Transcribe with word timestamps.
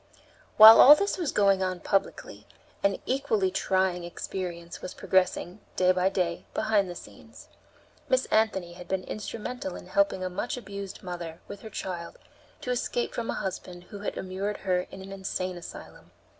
While 0.57 0.81
all 0.81 0.95
this 0.95 1.19
was 1.19 1.31
going 1.31 1.61
on 1.61 1.79
publicly, 1.79 2.47
an 2.81 2.97
equally 3.05 3.51
trying 3.51 4.03
experience 4.03 4.81
was 4.81 4.95
progressing, 4.95 5.59
day 5.75 5.91
by 5.91 6.09
day, 6.09 6.45
behind 6.55 6.89
the 6.89 6.95
scenes. 6.95 7.49
Miss 8.09 8.25
Anthony 8.31 8.73
had 8.73 8.87
been 8.87 9.03
instrumental 9.03 9.75
in 9.75 9.85
helping 9.85 10.23
a 10.23 10.27
much 10.31 10.57
abused 10.57 11.03
mother, 11.03 11.39
with 11.47 11.61
her 11.61 11.69
child, 11.69 12.17
to 12.61 12.71
escape 12.71 13.13
from 13.13 13.29
a 13.29 13.35
husband 13.35 13.83
who 13.91 13.99
had 13.99 14.17
immured 14.17 14.57
her 14.65 14.87
in 14.89 15.03
an 15.03 15.11
insane 15.11 15.55
asylum. 15.55 16.09